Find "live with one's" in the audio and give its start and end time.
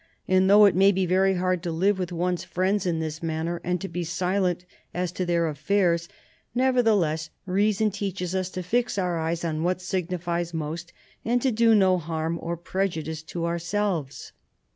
1.71-2.43